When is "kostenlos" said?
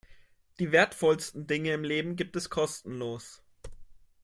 2.49-3.43